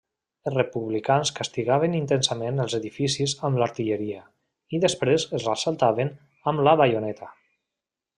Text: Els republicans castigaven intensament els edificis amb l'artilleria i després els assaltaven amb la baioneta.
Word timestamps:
Els 0.49 0.53
republicans 0.53 1.31
castigaven 1.39 1.97
intensament 1.97 2.63
els 2.63 2.75
edificis 2.77 3.35
amb 3.49 3.61
l'artilleria 3.63 4.23
i 4.77 4.81
després 4.87 5.27
els 5.39 5.47
assaltaven 5.57 6.11
amb 6.53 6.65
la 6.69 6.75
baioneta. 6.83 7.31